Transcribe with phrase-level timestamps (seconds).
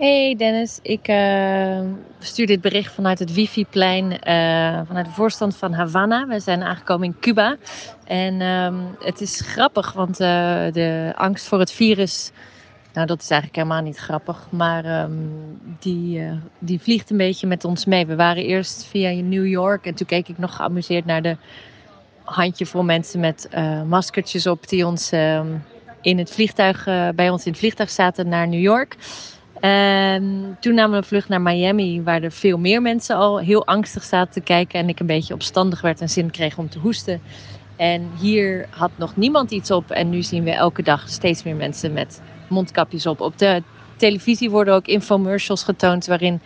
[0.00, 1.80] Hey Dennis, ik uh,
[2.18, 6.26] stuur dit bericht vanuit het Wifi-plein, uh, vanuit de voorstand van Havana.
[6.26, 7.56] We zijn aangekomen in Cuba.
[8.04, 10.26] En um, het is grappig, want uh,
[10.72, 12.30] de angst voor het virus,
[12.92, 16.22] nou dat is eigenlijk helemaal niet grappig, maar um, die,
[16.58, 18.06] die vliegt een beetje met ons mee.
[18.06, 21.36] We waren eerst via New York en toen keek ik nog geamuseerd naar de
[22.24, 23.48] handjevol mensen met
[23.86, 25.64] maskertjes op die ons um,
[26.00, 28.96] in het vliegtuig, bij ons in het vliegtuig zaten naar New York.
[29.60, 33.66] En toen namen we een vlucht naar Miami, waar er veel meer mensen al heel
[33.66, 34.80] angstig zaten te kijken.
[34.80, 37.22] En ik een beetje opstandig werd en zin kreeg om te hoesten.
[37.76, 39.90] En hier had nog niemand iets op.
[39.90, 43.20] En nu zien we elke dag steeds meer mensen met mondkapjes op.
[43.20, 43.64] Op de
[44.00, 46.40] televisie worden ook infomercials getoond waarin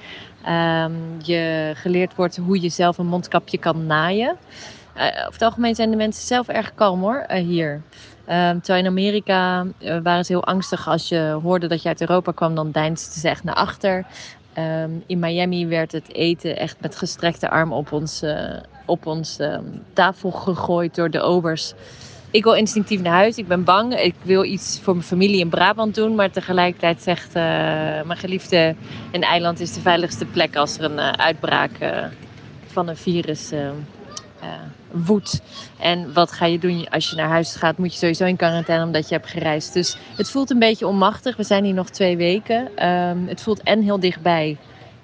[0.48, 4.36] um, je geleerd wordt hoe je zelf een mondkapje kan naaien.
[4.96, 7.72] Uh, over het algemeen zijn de mensen zelf erg kalm hoor, uh, hier.
[8.28, 12.00] Um, terwijl in Amerika uh, waren ze heel angstig als je hoorde dat je uit
[12.00, 14.04] Europa kwam, dan deinsden ze echt naar achter.
[14.58, 18.22] Um, in Miami werd het eten echt met gestrekte arm op ons,
[18.86, 19.38] op ons
[19.92, 21.74] tafel gegooid door de obers.
[22.34, 24.00] Ik wil instinctief naar huis, ik ben bang.
[24.00, 26.14] Ik wil iets voor mijn familie in Brabant doen.
[26.14, 27.34] Maar tegelijkertijd zegt uh,
[28.02, 28.74] mijn geliefde:
[29.12, 31.70] een eiland is de veiligste plek als er een uitbraak
[32.66, 33.52] van een virus
[34.90, 35.42] woedt.
[35.78, 37.78] En wat ga je doen als je naar huis gaat?
[37.78, 39.72] Moet je sowieso in quarantaine omdat je hebt gereisd.
[39.72, 41.36] Dus het voelt een beetje onmachtig.
[41.36, 42.88] We zijn hier nog twee weken.
[42.88, 44.56] Um, het voelt en heel dichtbij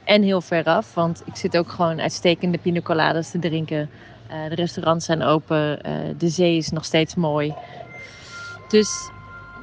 [0.05, 0.95] en heel ver af.
[0.95, 3.91] Want ik zit ook gewoon uitstekende pina te drinken.
[4.31, 5.79] Uh, de restaurants zijn open.
[5.87, 7.55] Uh, de zee is nog steeds mooi.
[8.69, 9.11] Dus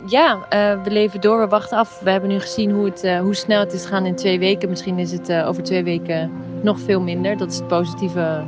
[0.08, 1.40] ja, uh, we leven door.
[1.40, 2.00] We wachten af.
[2.00, 4.70] We hebben nu gezien hoe, het, hoe snel het is gaan in twee weken.
[4.70, 7.38] Misschien is het over twee weken nog veel minder.
[7.38, 8.46] Dat is het positieve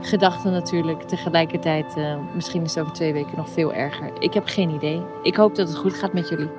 [0.00, 1.02] gedachten natuurlijk.
[1.02, 1.96] Tegelijkertijd,
[2.34, 4.10] misschien is het over twee weken nog veel erger.
[4.18, 5.02] Ik heb geen idee.
[5.22, 6.50] Ik hoop dat het goed gaat met jullie.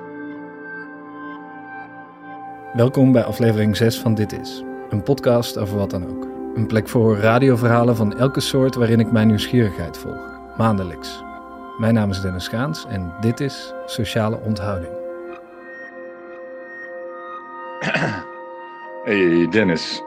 [2.72, 4.62] Welkom bij aflevering 6 van Dit Is.
[4.90, 6.27] Een podcast over wat dan ook.
[6.58, 10.40] Een plek voor radioverhalen van elke soort waarin ik mijn nieuwsgierigheid volg.
[10.56, 11.22] Maandelijks.
[11.76, 14.92] Mijn naam is Dennis Schaans en dit is Sociale Onthouding.
[19.04, 20.02] Hey Dennis.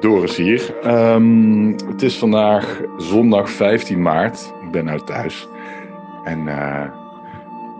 [0.00, 0.74] Doris hier.
[0.86, 4.52] Um, het is vandaag zondag 15 maart.
[4.64, 5.48] Ik ben uit thuis.
[6.24, 6.84] En uh,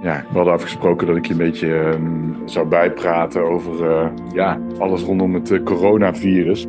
[0.01, 4.61] ja, we hadden afgesproken dat ik je een beetje um, zou bijpraten over uh, ja,
[4.79, 6.67] alles rondom het uh, coronavirus.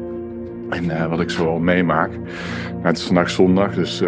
[0.72, 2.12] En wat ik zoal meemaak.
[2.82, 4.04] Het is vandaag zondag, dus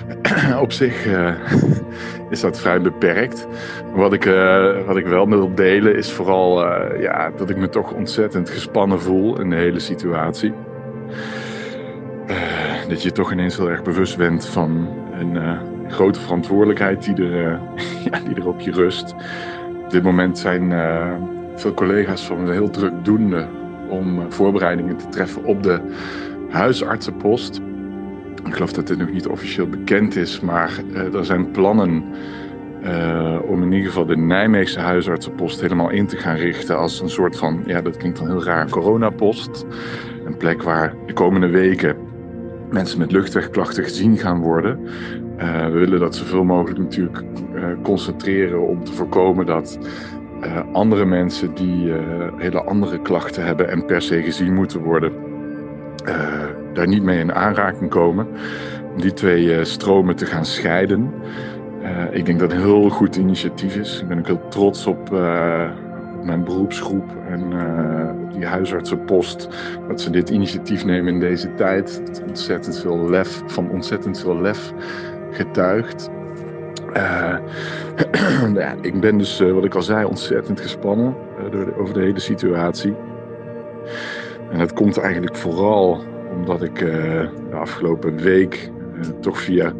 [0.60, 1.06] op zich
[2.30, 3.46] is dat vrij beperkt.
[3.94, 4.24] Wat ik,
[4.86, 6.66] wat ik wel wil delen is vooral
[7.00, 10.52] ja, dat ik me toch ontzettend gespannen voel in de hele situatie.
[12.88, 15.58] Dat je toch ineens heel erg bewust bent van een
[15.88, 17.60] grote verantwoordelijkheid die er,
[18.10, 19.14] ja, die er op je rust.
[19.84, 20.72] Op dit moment zijn
[21.54, 23.46] veel collega's van me heel druk doende
[23.94, 25.80] om voorbereidingen te treffen op de
[26.50, 27.60] huisartsenpost.
[28.44, 30.72] Ik geloof dat dit nog niet officieel bekend is, maar
[31.12, 32.04] er zijn plannen
[32.84, 37.08] uh, om in ieder geval de Nijmeegse huisartsenpost helemaal in te gaan richten als een
[37.08, 39.66] soort van, ja dat klinkt dan heel raar, coronapost.
[40.24, 41.96] Een plek waar de komende weken
[42.70, 44.80] mensen met luchtwegklachten gezien gaan worden.
[45.36, 47.22] We willen dat zoveel mogelijk natuurlijk
[47.82, 49.78] concentreren om te voorkomen dat
[50.46, 51.92] uh, andere mensen die
[52.36, 55.12] hele andere klachten hebben en per se gezien moeten worden,
[56.72, 58.26] daar niet mee in aanraking komen.
[58.94, 61.12] Om die twee stromen te gaan scheiden.
[62.10, 64.00] ik denk dat het een heel goed initiatief is.
[64.00, 65.10] Ik ben ook heel trots op
[66.22, 67.52] mijn beroepsgroep en
[68.32, 69.48] die huisartsenpost,
[69.88, 72.02] dat ze dit initiatief nemen in deze tijd.
[72.28, 74.72] Ontzettend veel lef, van ontzettend veel lef
[75.30, 76.10] getuigd.
[76.96, 77.36] Uh,
[78.54, 82.00] ja, ik ben dus, uh, wat ik al zei, ontzettend gespannen door de, over de
[82.00, 82.94] hele situatie.
[84.50, 88.70] En dat komt eigenlijk vooral omdat ik de afgelopen week
[89.20, 89.72] toch via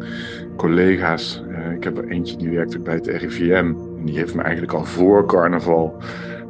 [0.55, 1.43] collega's,
[1.75, 4.73] ik heb er eentje die werkt ook bij het RIVM, en die heeft me eigenlijk
[4.73, 5.95] al voor carnaval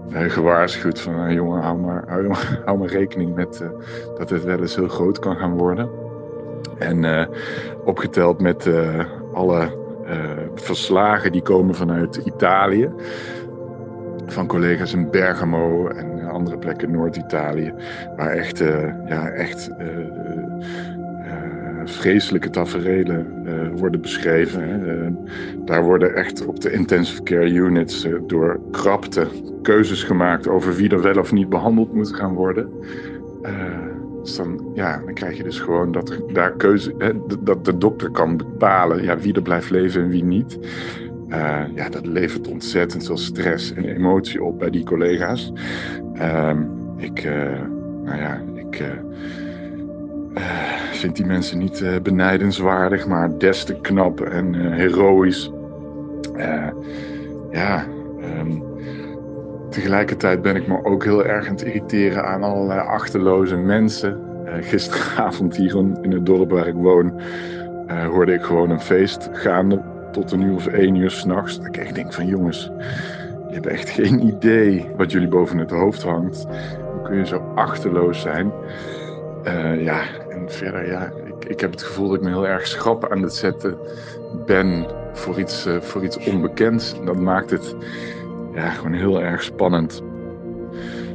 [0.09, 2.33] gewaarschuwd van uh, jongen, hou maar, hou,
[2.65, 3.63] hou maar rekening met
[4.17, 5.89] dat het wel eens heel groot kan gaan worden.
[6.77, 7.29] En
[7.83, 8.69] opgeteld met
[9.33, 9.83] alle
[10.55, 12.89] verslagen die komen vanuit Italië,
[14.25, 17.73] van collega's in Bergamo en andere plekken in Noord-Italië,
[18.15, 18.57] waar echt,
[19.07, 19.69] ja, echt
[21.85, 23.43] vreselijke taferelen
[23.77, 24.69] worden beschreven.
[24.69, 25.09] Hè.
[25.65, 29.27] Daar worden echt op de intensive care units door krapte
[29.61, 32.69] keuzes gemaakt over wie er wel of niet behandeld moet gaan worden.
[34.25, 37.77] Dus dan, ja, dan krijg je dus gewoon dat er daar keuze, hè, dat de
[37.77, 40.59] dokter kan bepalen ja, wie er blijft leven en wie niet.
[41.75, 45.53] ja, dat levert ontzettend veel stress en emotie op bij die collega's.
[46.13, 46.61] Ehm,
[46.97, 47.23] ik,
[48.03, 48.83] nou ja, ik
[50.91, 55.51] vind die mensen niet benijdenswaardig, maar des te knap en heroïs.
[57.51, 57.85] ja,
[58.39, 58.63] um,
[59.75, 64.19] Tegelijkertijd ben ik me ook heel erg aan het irriteren aan allerlei achterloze mensen.
[64.45, 67.21] Uh, gisteravond hier in het dorp waar ik woon,
[67.87, 69.81] uh, hoorde ik gewoon een feest gaande
[70.11, 71.59] tot een uur of één uur s'nachts.
[71.71, 72.71] Ik denk van jongens,
[73.47, 76.45] je hebt echt geen idee wat jullie boven het hoofd hangt.
[76.93, 78.51] Hoe kun je zo achterloos zijn?
[79.47, 82.67] Uh, ja, en verder ja, ik, ik heb het gevoel dat ik me heel erg
[82.67, 83.77] schrap aan het zetten
[84.45, 86.99] ben voor iets, voor iets onbekends.
[86.99, 87.75] En dat maakt het
[88.55, 90.03] ja, gewoon heel erg spannend.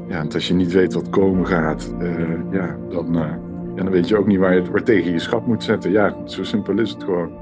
[0.09, 3.33] Ja, en als je niet weet wat komen gaat, uh, ja, dan, uh,
[3.77, 5.91] ja, dan weet je ook niet waar je waar tegen je schap moet zetten.
[5.91, 7.33] Ja, zo simpel is het gewoon.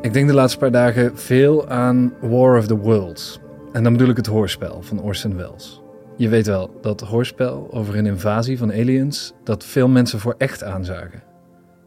[0.00, 3.40] Ik denk de laatste paar dagen veel aan War of the Worlds.
[3.72, 5.82] En dan bedoel ik het hoorspel van Orson Welles.
[6.16, 10.62] Je weet wel, dat hoorspel over een invasie van aliens dat veel mensen voor echt
[10.62, 11.22] aanzagen.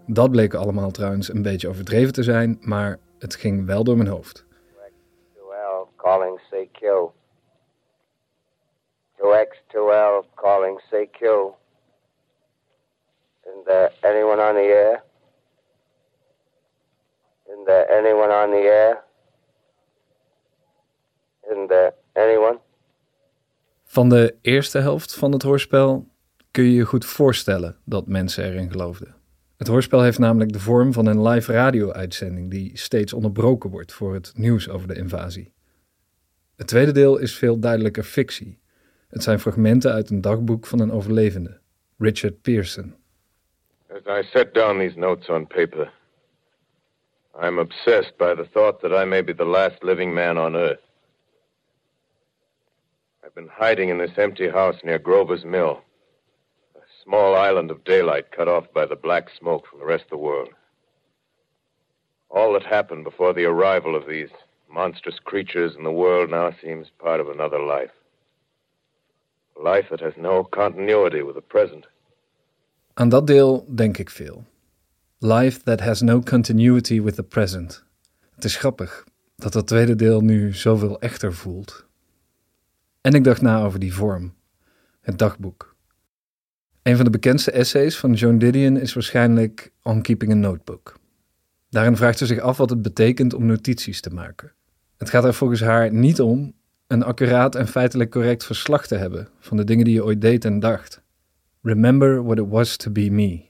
[0.08, 4.10] Dat bleek allemaal trouwens een beetje overdreven te zijn, maar het ging wel door mijn
[4.10, 4.46] hoofd.
[9.74, 11.56] 2X2L calling say kill.
[13.46, 15.04] Is there anyone on the air?
[17.46, 19.04] Is there anyone on the air?
[21.68, 22.60] There anyone?
[23.84, 26.08] Van de eerste helft van het hoorspel
[26.52, 29.16] kun je je goed voorstellen dat mensen erin geloofden.
[29.58, 34.14] Het hoorspel heeft namelijk de vorm van een live radio-uitzending die steeds onderbroken wordt voor
[34.14, 35.54] het nieuws over de invasie.
[36.56, 38.60] Het tweede deel is veel duidelijker fictie.
[39.14, 41.60] Het zijn fragmenten uit een dagboek van een overlevende,
[41.98, 42.96] Richard Pearson.
[43.88, 45.92] As I set down these notes on paper,
[47.42, 50.56] I am obsessed by the thought that I may be the last living man on
[50.56, 50.82] earth.
[53.24, 55.82] I've been hiding in this empty house near Grover's Mill,
[56.76, 60.10] a small island of daylight cut off by the black smoke from the rest of
[60.10, 60.50] the world.
[62.30, 64.32] All that happened before the arrival of these
[64.68, 67.94] monstrous creatures in the world now seems part of another life.
[69.56, 71.88] Life that has no continuity with the present.
[72.94, 74.46] Aan dat deel denk ik veel.
[75.20, 77.84] Life that has no continuity with the present.
[78.36, 79.04] Het is grappig
[79.36, 81.86] dat dat tweede deel nu zoveel echter voelt.
[83.02, 84.34] En ik dacht na over die vorm,
[85.02, 85.76] het dagboek.
[86.82, 90.94] Een van de bekendste essays van Joan Didion is waarschijnlijk On Keeping a Notebook.
[91.70, 94.52] Daarin vraagt ze zich af wat het betekent om notities te maken.
[94.98, 96.54] Het gaat er volgens haar niet om
[96.94, 100.46] een accuraat en feitelijk correct verslag te hebben van de dingen die je ooit deed
[100.46, 101.02] en dacht.
[101.62, 103.46] Remember what it was to be me.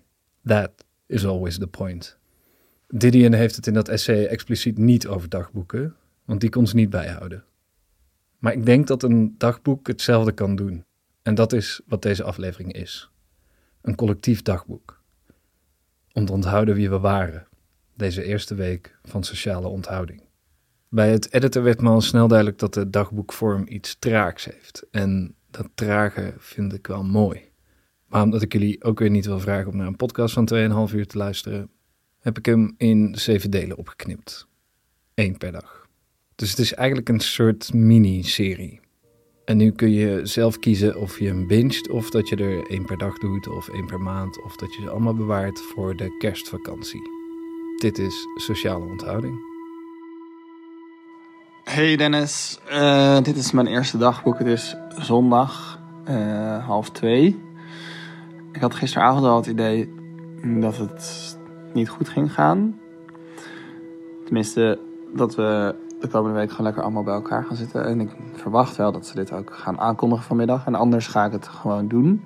[0.45, 0.71] That
[1.05, 2.17] is always the point.
[2.87, 5.95] Didion heeft het in dat essay expliciet niet over dagboeken,
[6.25, 7.43] want die kon ze niet bijhouden.
[8.37, 10.85] Maar ik denk dat een dagboek hetzelfde kan doen.
[11.21, 13.09] En dat is wat deze aflevering is:
[13.81, 15.01] een collectief dagboek.
[16.11, 17.47] Om te onthouden wie we waren,
[17.95, 20.21] deze eerste week van sociale onthouding.
[20.93, 24.85] Bij het editen werd me al snel duidelijk dat de dagboekvorm iets traags heeft.
[24.91, 27.41] En dat trage vind ik wel mooi.
[28.07, 30.49] Maar omdat ik jullie ook weer niet wil vragen om naar een podcast van
[30.89, 31.69] 2,5 uur te luisteren,
[32.19, 34.47] heb ik hem in zeven delen opgeknipt.
[35.13, 35.87] Eén per dag.
[36.35, 38.79] Dus het is eigenlijk een soort mini-serie.
[39.45, 42.85] En nu kun je zelf kiezen of je hem binget, of dat je er één
[42.85, 46.17] per dag doet, of één per maand, of dat je ze allemaal bewaart voor de
[46.17, 47.01] kerstvakantie.
[47.77, 49.52] Dit is sociale onthouding.
[51.63, 54.37] Hey Dennis, uh, dit is mijn eerste dagboek.
[54.37, 55.79] Het is zondag,
[56.09, 57.43] uh, half twee.
[58.51, 59.93] Ik had gisteravond al het idee
[60.59, 61.37] dat het
[61.73, 62.79] niet goed ging gaan.
[64.25, 64.79] Tenminste,
[65.13, 67.85] dat we de komende week gewoon lekker allemaal bij elkaar gaan zitten.
[67.85, 70.65] En ik verwacht wel dat ze dit ook gaan aankondigen vanmiddag.
[70.65, 72.23] En anders ga ik het gewoon doen.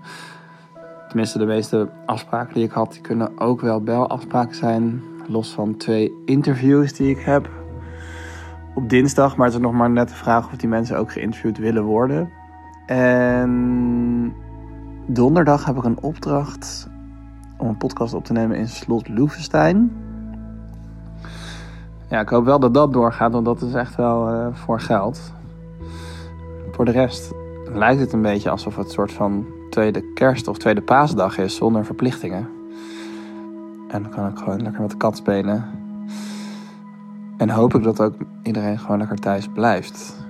[1.07, 5.03] Tenminste, de meeste afspraken die ik had, die kunnen ook wel belafspraken zijn.
[5.27, 7.49] Los van twee interviews die ik heb
[8.77, 9.35] op dinsdag.
[9.35, 12.29] Maar het is nog maar net de vraag of die mensen ook geïnterviewd willen worden.
[12.85, 14.33] En
[15.05, 16.89] donderdag heb ik een opdracht
[17.57, 19.91] om een podcast op te nemen in Slot Loevestein.
[22.09, 25.33] Ja, ik hoop wel dat dat doorgaat, want dat is echt wel uh, voor geld.
[26.71, 27.33] Voor de rest
[27.73, 31.55] lijkt het een beetje alsof het een soort van tweede kerst of tweede paasdag is
[31.55, 32.47] zonder verplichtingen.
[33.87, 35.86] En dan kan ik gewoon lekker met de kat spelen.
[37.37, 38.13] En hoop ik dat ook
[38.43, 40.25] iedereen gewoon lekker thuis blijft.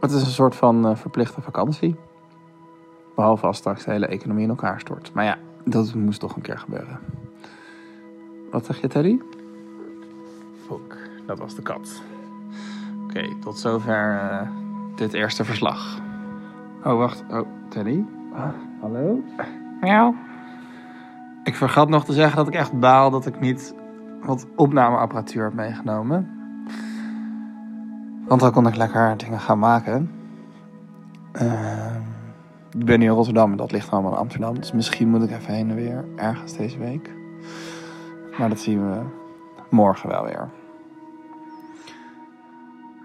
[0.00, 1.96] Het is een soort van uh, verplichte vakantie.
[3.14, 5.10] Behalve als straks de hele economie in elkaar stort.
[5.14, 6.98] Maar ja, dat moest toch een keer gebeuren.
[8.50, 9.18] Wat zeg je, Teddy?
[10.68, 12.02] Ook dat was de kat.
[13.04, 14.48] Oké, tot zover uh,
[14.96, 15.98] dit eerste verslag.
[16.84, 17.24] Oh, wacht.
[17.30, 18.02] Oh, Teddy?
[18.34, 18.48] Ah,
[18.80, 19.22] hallo?
[19.80, 20.14] Miauw.
[21.44, 23.74] Ik vergat nog te zeggen dat ik echt baal dat ik niet
[24.24, 26.40] wat opnameapparatuur heb meegenomen.
[28.26, 30.10] Want dan kon ik lekker dingen gaan maken.
[31.42, 31.96] Uh,
[32.78, 34.54] ik ben nu in Rotterdam en dat ligt allemaal in Amsterdam.
[34.54, 37.10] Dus misschien moet ik even heen en weer ergens deze week.
[38.38, 39.00] Maar dat zien we
[39.70, 40.48] morgen wel weer.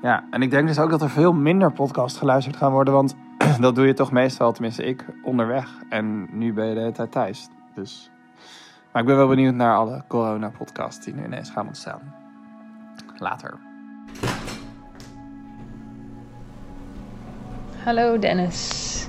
[0.02, 2.94] Ja, en ik denk dus ook dat er veel minder podcasts geluisterd gaan worden.
[2.94, 3.16] Want
[3.60, 5.84] dat doe je toch meestal, tenminste ik, onderweg.
[5.90, 7.50] En nu ben je de hele tijd thuis.
[7.76, 8.12] Dus...
[8.98, 12.14] Maar ik ben wel benieuwd naar alle corona-podcasts die nu ineens gaan ontstaan.
[13.18, 13.58] Later.
[17.84, 19.08] Hallo Dennis.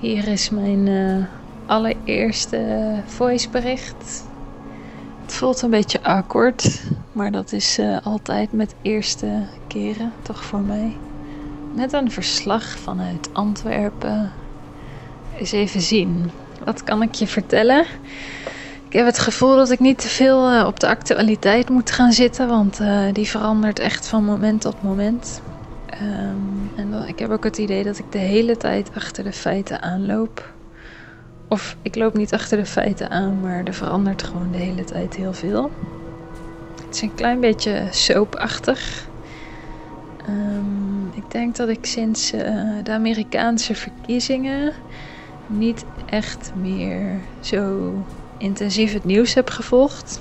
[0.00, 1.24] Hier is mijn uh,
[1.66, 4.26] allereerste voicebericht.
[5.22, 10.60] Het voelt een beetje awkward, maar dat is uh, altijd met eerste keren, toch voor
[10.60, 10.96] mij.
[11.74, 14.32] Met een verslag vanuit Antwerpen.
[15.36, 16.30] Eens even zien.
[16.64, 17.86] Wat kan ik je vertellen?
[18.88, 22.12] Ik heb het gevoel dat ik niet te veel uh, op de actualiteit moet gaan
[22.12, 22.80] zitten, want
[23.12, 25.42] die verandert echt van moment tot moment.
[26.02, 29.32] Um, en dan, ik heb ook het idee dat ik de hele tijd achter de
[29.32, 30.52] feiten aanloop.
[31.48, 35.16] Of ik loop niet achter de feiten aan, maar er verandert gewoon de hele tijd
[35.16, 35.70] heel veel.
[36.84, 39.08] Het is een klein beetje soapachtig.
[40.28, 42.40] Um, ik denk dat ik sinds uh,
[42.82, 44.72] de Amerikaanse verkiezingen
[45.46, 47.92] niet echt meer zo
[48.38, 50.20] intensief het nieuws heb gevolgd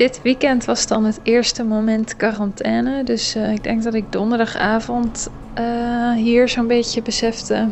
[0.00, 3.04] dit weekend was dan het eerste moment quarantaine.
[3.04, 7.68] Dus uh, ik denk dat ik donderdagavond uh, hier zo'n beetje besefte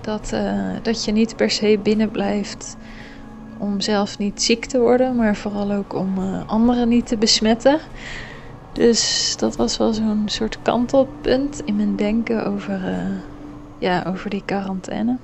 [0.00, 2.76] dat, uh, dat je niet per se binnen blijft
[3.58, 7.78] om zelf niet ziek te worden, maar vooral ook om anderen niet te besmetten.
[8.72, 12.80] Dus dat was wel zo'n soort kantelpunt in mijn denken over,
[13.78, 15.16] ja, over die quarantaine.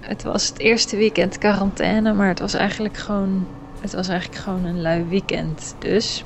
[0.00, 3.46] Het was het eerste weekend quarantaine, maar het was eigenlijk gewoon
[3.80, 6.24] het was eigenlijk gewoon een lui weekend dus.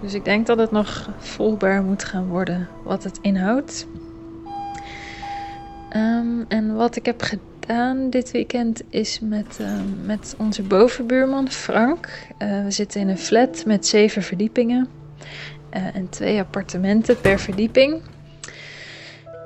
[0.00, 3.86] Dus ik denk dat het nog volbaar moet gaan worden wat het inhoudt.
[5.96, 12.08] Um, en wat ik heb gedaan dit weekend is met, um, met onze bovenbuurman Frank.
[12.38, 14.88] Uh, we zitten in een flat met zeven verdiepingen
[15.76, 18.00] uh, en twee appartementen per verdieping.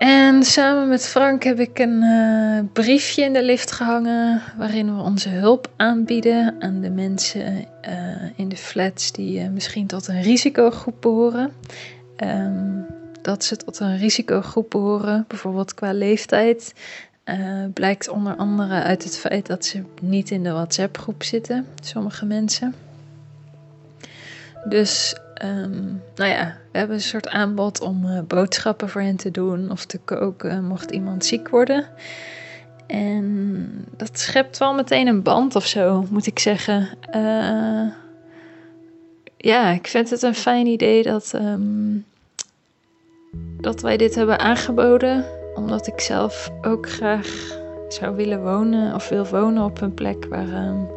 [0.01, 5.03] En samen met Frank heb ik een uh, briefje in de lift gehangen waarin we
[5.03, 7.97] onze hulp aanbieden aan de mensen uh,
[8.37, 11.53] in de flats die uh, misschien tot een risicogroep behoren.
[12.17, 12.87] Um,
[13.23, 16.75] dat ze tot een risicogroep behoren, bijvoorbeeld qua leeftijd,
[17.75, 22.75] blijkt onder andere uit het feit dat ze niet in de WhatsApp-groep zitten, sommige mensen.
[24.65, 29.31] Dus Um, nou ja, we hebben een soort aanbod om uh, boodschappen voor hen te
[29.31, 31.87] doen of te koken, mocht iemand ziek worden.
[32.87, 36.89] En dat schept wel meteen een band of zo, moet ik zeggen.
[37.17, 37.93] Uh,
[39.37, 42.05] ja, ik vind het een fijn idee dat, um,
[43.61, 45.25] dat wij dit hebben aangeboden.
[45.55, 50.67] Omdat ik zelf ook graag zou willen wonen of wil wonen op een plek waar,
[50.69, 50.89] um,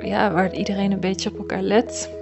[0.00, 2.18] ja, waar iedereen een beetje op elkaar let.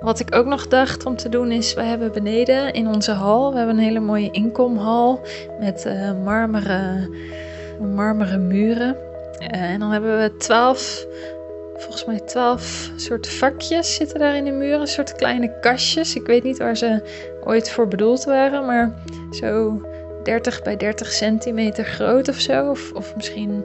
[0.00, 3.50] Wat ik ook nog dacht om te doen is, we hebben beneden in onze hal,
[3.50, 5.20] we hebben een hele mooie inkomhal
[5.60, 7.14] met uh, marmeren,
[7.94, 8.96] marmeren muren.
[9.40, 11.06] Uh, en dan hebben we twaalf,
[11.76, 16.14] volgens mij twaalf soort vakjes zitten daar in de muren, soort kleine kastjes.
[16.14, 17.02] Ik weet niet waar ze
[17.44, 18.94] ooit voor bedoeld waren, maar
[19.30, 19.80] zo
[20.22, 22.70] 30 bij 30 centimeter groot of zo.
[22.70, 23.64] Of, of misschien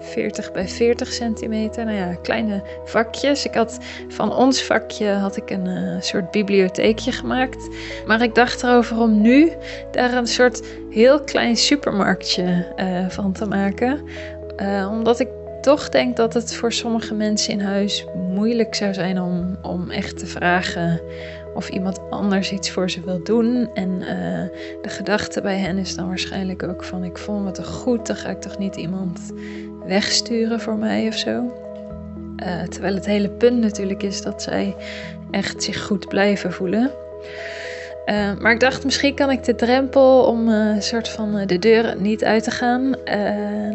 [0.00, 1.84] 40 bij 40 centimeter.
[1.84, 3.44] Nou ja, kleine vakjes.
[3.44, 3.78] Ik had
[4.08, 7.68] van ons vakje had ik een uh, soort bibliotheekje gemaakt.
[8.06, 9.52] Maar ik dacht erover om nu
[9.90, 14.00] daar een soort heel klein supermarktje uh, van te maken.
[14.56, 15.28] Uh, omdat ik
[15.60, 20.18] toch denk dat het voor sommige mensen in huis moeilijk zou zijn om, om echt
[20.18, 21.00] te vragen
[21.60, 23.70] of iemand anders iets voor ze wil doen.
[23.74, 24.08] En uh,
[24.82, 28.16] de gedachte bij hen is dan waarschijnlijk ook van ik voel me toch goed, dan
[28.16, 29.32] ga ik toch niet iemand
[29.84, 31.52] wegsturen voor mij of zo.
[32.36, 34.76] Uh, terwijl het hele punt natuurlijk is dat zij
[35.30, 36.90] echt zich goed blijven voelen.
[38.06, 41.94] Uh, maar ik dacht, misschien kan ik de drempel om een soort van de deur
[41.98, 42.94] niet uit te gaan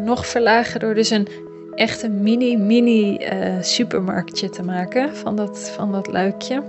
[0.04, 1.28] nog verlagen door dus een
[1.74, 3.18] echt een mini, mini
[3.60, 6.62] supermarktje te maken van dat, van dat luikje.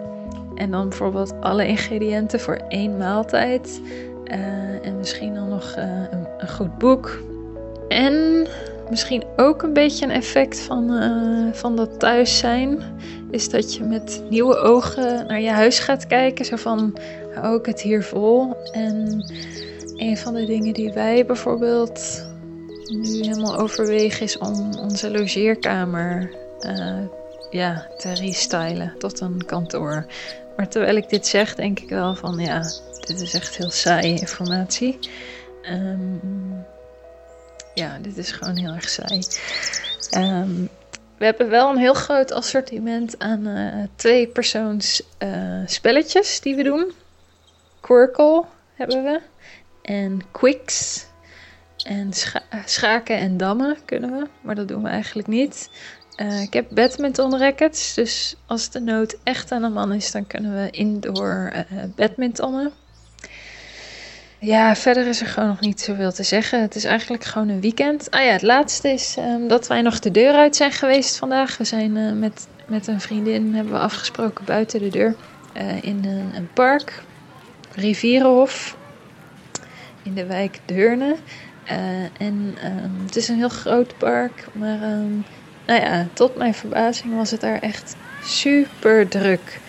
[0.57, 3.81] En dan bijvoorbeeld alle ingrediënten voor één maaltijd.
[4.25, 7.19] Uh, en misschien dan nog uh, een, goed boek.
[7.87, 8.47] En
[8.89, 12.83] misschien ook een beetje een effect van, uh, van dat thuis zijn.
[13.31, 16.45] Is dat je met nieuwe ogen naar je huis gaat kijken.
[16.45, 16.97] Zo van,
[17.33, 18.55] hou ik het hier vol?
[18.71, 19.25] En
[19.95, 22.25] een van de dingen die wij bijvoorbeeld
[22.91, 26.35] nu helemaal overwegen is om onze logeerkamer
[27.49, 30.05] ja, te restylen tot een kantoor.
[30.57, 32.61] Maar terwijl ik dit zeg, denk ik wel van ja,
[32.99, 34.99] dit is echt heel saaie informatie.
[35.71, 36.65] Um,
[37.73, 39.21] ja, dit is gewoon heel erg saai.
[40.17, 40.69] Um,
[41.17, 46.63] we hebben wel een heel groot assortiment aan uh, twee persoons uh, spelletjes die we
[46.63, 46.91] doen.
[47.81, 49.21] Quirkle hebben we.
[49.81, 51.05] En Quicks.
[51.83, 54.27] En scha schaken en dammen kunnen we.
[54.41, 55.69] Maar dat doen we eigenlijk niet.
[56.17, 57.93] Uh, ik heb badminton rackets.
[57.93, 61.51] Dus als de nood echt aan de man is, dan kunnen we indoor
[61.95, 62.71] badmintonnen.
[64.39, 66.61] Ja, verder is er gewoon nog niet zoveel te zeggen.
[66.61, 68.11] Het is eigenlijk gewoon een weekend.
[68.11, 71.57] Ah ja, het laatste is um, dat wij nog de deur uit zijn geweest vandaag.
[71.57, 75.15] We zijn uh, met, met een vriendin hebben we afgesproken buiten de deur
[75.57, 77.03] uh, in een, park.
[77.75, 78.77] Rivierenhof.
[80.03, 81.15] In de wijk Deurne.
[81.71, 84.47] Uh, en um, het is een heel groot park.
[84.53, 85.25] Maar um,
[85.67, 89.59] nou ja, tot mijn verbazing was het daar echt super druk.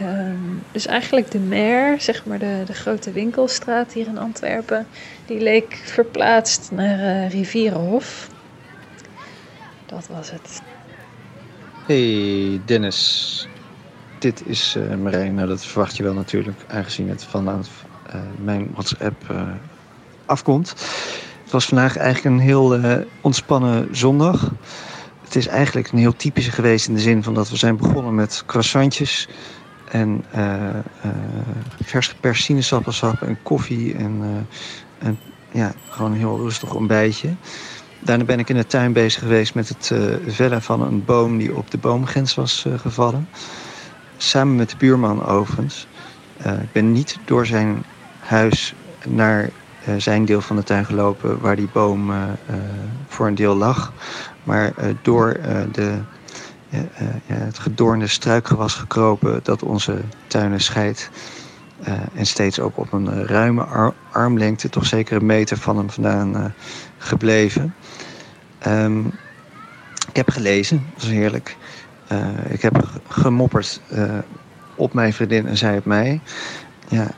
[0.00, 4.86] Um, dus eigenlijk de Mer, zeg maar de, de grote winkelstraat hier in Antwerpen,
[5.26, 8.28] die leek verplaatst naar uh, Rivierenhof.
[9.86, 10.62] Dat was het.
[11.86, 13.48] Hey Dennis,
[14.18, 15.34] dit is uh, Marijn.
[15.34, 17.68] Nou, dat verwacht je wel natuurlijk, aangezien het vanuit
[18.06, 19.34] uh, mijn WhatsApp
[20.26, 20.68] afkomt.
[21.42, 22.80] Het was vandaag eigenlijk een heel
[23.20, 24.52] ontspannen zondag.
[25.34, 28.14] Het is eigenlijk een heel typische geweest in de zin van dat we zijn begonnen
[28.14, 29.28] met croissantjes
[29.90, 31.10] en uh, uh,
[31.82, 35.18] vers geperst sinaasappelsap en koffie en, uh, en
[35.50, 37.34] ja, gewoon een heel rustig ontbijtje.
[37.98, 39.92] Daarna ben ik in de tuin bezig geweest met het
[40.26, 43.28] vellen van een boom die op de boomgrens was gevallen.
[44.16, 45.86] Samen met de buurman overigens.
[46.38, 47.84] ik ben niet door zijn
[48.18, 48.74] huis
[49.04, 49.50] naar
[49.96, 52.12] zijn deel van de tuin gelopen waar die boom
[53.08, 53.92] voor een deel lag.
[54.44, 55.40] Maar door
[55.72, 55.98] de
[57.26, 61.10] het gedoornde struikgewas gekropen dat onze tuinen scheidt.
[62.14, 66.54] En steeds ook op een ruime ar armlengte, toch zeker een meter van hem vandaan
[66.98, 67.74] gebleven.
[68.66, 69.06] Um,
[70.08, 71.56] ik heb gelezen, dat was heerlijk.
[72.48, 73.80] ik heb gemopperd
[74.74, 76.20] op mijn vriendin en zij op mij.
[76.88, 77.10] Ja,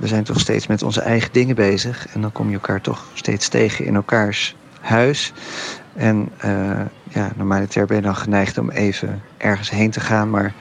[0.00, 2.06] we zijn toch steeds met onze eigen dingen bezig.
[2.14, 5.32] En dan kom je elkaar toch steeds tegen in elkaars huis.
[5.94, 10.30] En uh, ja, normaliter ben je dan geneigd om even ergens heen te gaan.
[10.30, 10.54] Maar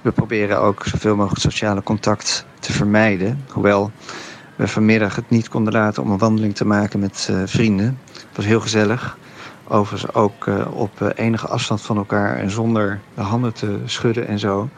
[0.00, 3.44] we proberen ook zoveel mogelijk sociale contact te vermijden.
[3.48, 3.90] Hoewel
[4.56, 7.98] we vanmiddag het niet konden laten om een wandeling te maken met uh, vrienden.
[8.12, 9.18] Het was heel gezellig.
[9.68, 14.38] Overigens ook uh, op enige afstand van elkaar en zonder de handen te schudden en
[14.38, 14.68] zo.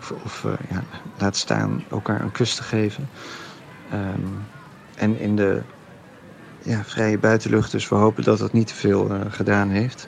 [0.00, 0.82] Of, of ja,
[1.18, 3.08] laat staan elkaar een kus te geven.
[3.92, 4.44] Um,
[4.94, 5.62] en in de
[6.62, 7.70] ja, vrije buitenlucht.
[7.70, 10.06] Dus we hopen dat dat niet te veel uh, gedaan heeft.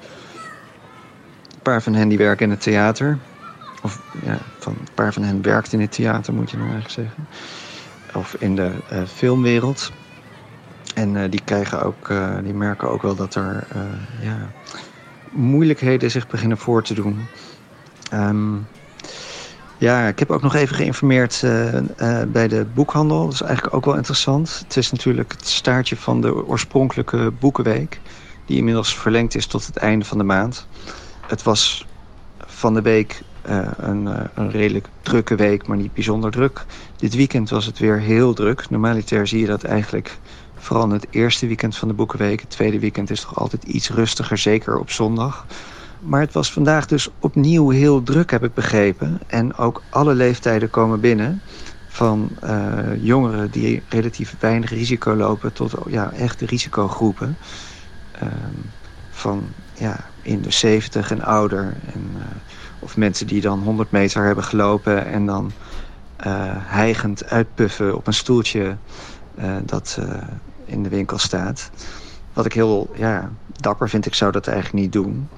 [1.53, 3.19] Een paar van hen die werken in het theater.
[3.83, 7.01] Of ja, van, een paar van hen werkt in het theater, moet je nou eigenlijk
[7.01, 7.27] zeggen.
[8.15, 9.93] Of in de uh, filmwereld.
[10.95, 12.12] En uh, die, krijgen ook,
[12.43, 13.67] die merken ook wel dat er
[14.21, 14.51] ja,
[15.31, 17.27] moeilijkheden zich beginnen voor te doen.
[18.12, 18.67] Um,
[19.79, 21.81] ja, ik heb ook nog even geïnformeerd uh, uh,
[22.27, 23.25] bij de boekhandel.
[23.25, 24.59] Dat is eigenlijk ook wel interessant.
[24.65, 28.01] Het is natuurlijk het staartje van de oorspronkelijke boekenweek.
[28.47, 30.67] Die inmiddels verlengd is tot het einde van de maand.
[31.27, 31.87] Het was
[32.47, 36.65] van de week uh, een, een, redelijk drukke week, maar niet bijzonder druk.
[36.97, 38.71] Dit weekend was het weer heel druk.
[38.71, 40.19] Normaliter zie je dat eigenlijk
[40.57, 42.41] vooral in het eerste weekend van de boekenweek.
[42.41, 45.47] Het tweede weekend is toch altijd iets rustiger, zeker op zondag.
[46.01, 49.21] Maar het was vandaag dus opnieuw heel druk, heb ik begrepen.
[49.27, 51.41] En ook alle leeftijden komen binnen.
[51.89, 57.37] Van uh, jongeren die relatief weinig risico lopen tot ja, echte risicogroepen.
[58.23, 58.29] Uh,
[59.11, 59.43] van
[59.75, 61.77] ja, in de 70 en ouder.
[61.93, 62.23] En, uh,
[62.79, 65.53] of mensen die dan 100 meter hebben gelopen en dan
[66.67, 68.77] hijgend uitpuffen op een stoeltje
[69.65, 69.99] dat
[70.65, 71.71] in de winkel staat.
[72.33, 73.31] Wat ik heel ja,
[73.61, 75.29] dapper vind, ik zou dat eigenlijk niet doen.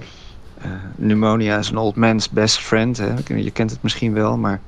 [0.64, 2.96] Uh, pneumonia is een old man's best friend.
[2.96, 3.14] Hè?
[3.26, 4.60] Je kent het misschien wel, maar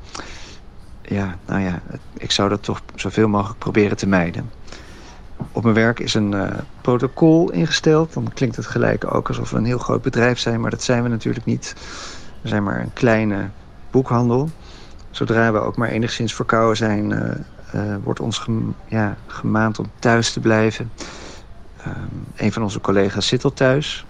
[1.03, 1.81] ja, nou ja,
[2.17, 4.51] ik zou dat toch zoveel mogelijk proberen te mijden.
[5.53, 6.51] Op mijn werk is een uh,
[6.81, 8.13] protocol ingesteld.
[8.13, 11.03] Dan klinkt het gelijk ook alsof we een heel groot bedrijf zijn, maar dat zijn
[11.03, 11.75] we natuurlijk niet.
[12.41, 13.49] We zijn maar een kleine
[13.91, 14.51] boekhandel.
[15.11, 17.11] Zodra we ook maar enigszins verkouden zijn,
[17.75, 18.47] uh, wordt ons
[18.87, 20.91] ja, gemaand om thuis te blijven.
[21.77, 21.95] Ehm,
[22.37, 24.07] een van onze collega's zit al thuis.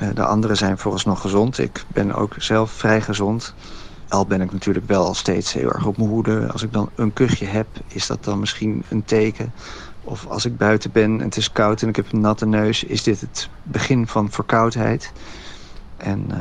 [0.00, 1.58] Uh, de anderen zijn vooralsnog gezond.
[1.58, 3.54] Ik ben ook zelf vrij gezond.
[4.08, 6.52] Al ben ik natuurlijk wel steeds heel erg op mijn hoede.
[6.52, 9.52] Als ik dan een kuchje heb, is dat dan misschien een teken.
[10.04, 12.84] Of als ik buiten ben en het is koud en ik heb een natte neus...
[12.84, 15.12] is dit het begin van verkoudheid.
[15.96, 16.36] En uh,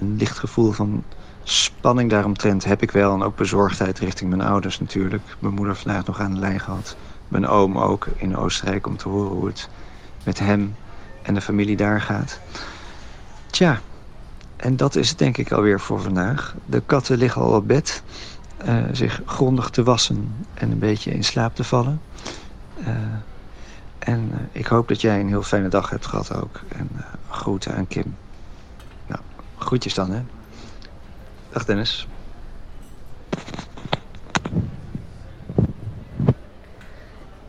[0.00, 1.04] een licht gevoel van
[1.42, 3.14] spanning daaromtrent heb ik wel.
[3.14, 5.22] En ook bezorgdheid richting mijn ouders natuurlijk.
[5.38, 6.96] Mijn moeder vandaag nog aan de lijn gehad.
[7.28, 9.68] Mijn oom ook in Oostenrijk om te horen hoe het
[10.24, 10.74] met hem
[11.22, 12.40] en de familie daar gaat.
[13.52, 13.80] Tja,
[14.56, 16.54] en dat is het denk ik alweer voor vandaag.
[16.66, 18.02] De katten liggen al op bed.
[18.64, 22.00] Uh, zich grondig te wassen en een beetje in slaap te vallen.
[22.78, 22.88] Uh,
[23.98, 26.60] en uh, ik hoop dat jij een heel fijne dag hebt gehad ook.
[26.68, 26.90] En
[27.30, 28.16] groeten aan Kim.
[29.06, 29.20] Nou,
[29.58, 30.22] groetjes dan hè.
[31.50, 32.08] Dag Dennis.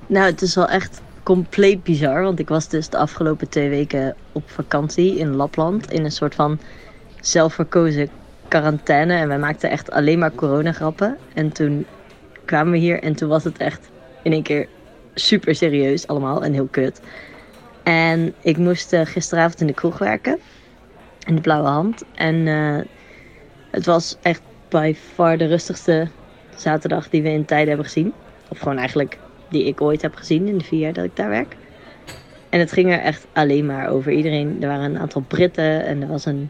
[0.08, 2.24] Nou, het is wel echt compleet bizar.
[2.24, 5.92] Want ik was dus de afgelopen twee weken op vakantie in Lapland.
[5.92, 6.60] In een soort van
[7.22, 8.10] zelfverkozen
[8.48, 9.14] quarantaine.
[9.14, 11.18] En wij maakten echt alleen maar coronagrappen.
[11.34, 11.86] En toen
[12.46, 13.90] kwamen we hier en toen was het echt
[14.24, 14.68] in één keer
[15.14, 17.02] super serieus allemaal en heel kut.
[17.84, 20.40] En ik moest uh, gisteravond in de kroeg werken.
[21.28, 22.04] In de blauwe hand.
[22.16, 22.80] En uh,
[23.72, 26.08] het was echt by far de rustigste
[26.56, 28.14] zaterdag die we in tijden hebben gezien.
[28.50, 29.18] Of gewoon eigenlijk
[29.54, 31.56] die ik ooit heb gezien in de vier jaar dat ik daar werk.
[32.50, 34.58] En het ging er echt alleen maar over iedereen.
[34.62, 36.50] Er waren een aantal Britten en er was een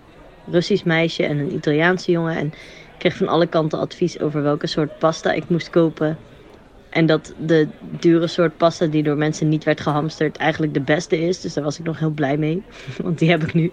[0.52, 2.36] Russisch meisje en een Italiaanse jongen.
[2.38, 2.54] En ik
[2.98, 6.18] kreeg van alle kanten advies over welke soort pasta ik moest kopen.
[6.90, 7.68] En dat de
[8.00, 11.42] dure soort pasta die door mensen niet werd gehamsterd eigenlijk de beste is.
[11.42, 12.64] Dus daar was ik nog heel blij mee.
[13.04, 13.72] Want die heb ik nu.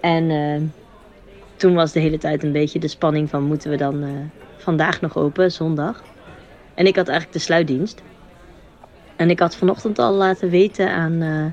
[0.00, 0.60] En uh,
[1.56, 4.10] toen was de hele tijd een beetje de spanning van moeten we dan uh,
[4.56, 6.02] vandaag nog open, zondag.
[6.74, 8.02] En ik had eigenlijk de sluitdienst.
[9.16, 11.46] En ik had vanochtend al laten weten aan, uh,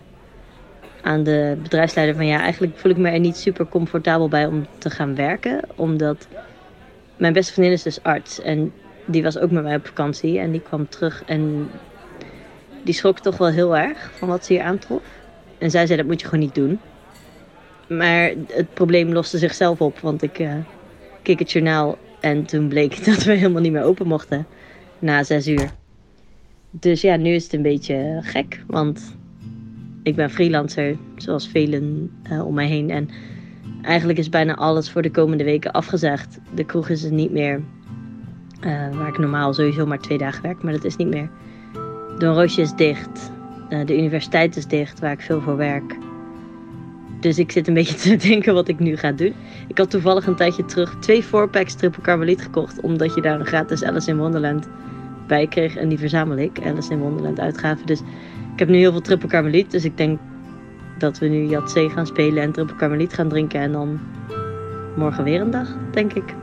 [1.02, 4.66] aan de bedrijfsleider van ja, eigenlijk voel ik me er niet super comfortabel bij om
[4.78, 5.60] te gaan werken.
[5.76, 6.28] Omdat
[7.18, 8.74] mijn beste vriendin is dus arts en
[9.06, 11.70] die was ook met mij op vakantie en die kwam terug en
[12.84, 15.02] die schrok toch wel heel erg van wat ze hier aantrof.
[15.58, 16.80] En zij zei dat moet je gewoon niet doen.
[17.88, 20.54] Maar het probleem loste zichzelf op, want ik uh,
[21.22, 24.48] keek het journaal en toen bleek dat we helemaal niet meer open mochten
[25.00, 25.81] na zes uur.
[26.72, 29.16] Dus ja, nu is het een beetje gek, want
[30.04, 32.90] ik ben freelancer, zoals velen uh, om mij heen.
[32.90, 33.10] En
[33.82, 36.40] eigenlijk is bijna alles voor de komende weken afgezegd.
[36.54, 37.62] De kroeg is er niet meer,
[38.66, 41.30] uh, waar ik normaal sowieso maar twee dagen werk, maar dat is niet meer.
[42.18, 43.32] Don Roosje is dicht,
[43.70, 45.98] uh, de universiteit is dicht, waar ik veel voor werk.
[47.20, 49.34] Dus ik zit een beetje te denken wat ik nu ga doen.
[49.68, 53.46] Ik had toevallig een tijdje terug twee fourpacks triple carmeliet gekocht, omdat je daar een
[53.46, 54.68] gratis Alice in Wonderland
[55.48, 55.76] kreeg.
[55.76, 57.86] En die verzamel ik, Alice in Wonderland uitgaven.
[57.86, 58.00] Dus
[58.54, 59.72] ik heb nu heel veel triple carmeliet.
[59.72, 60.20] Dus ik denk
[60.98, 63.60] dat we nu Yatzee gaan spelen en triple carmeliet gaan drinken.
[63.60, 64.00] En dan
[64.96, 66.41] morgen weer een dag, denk ik.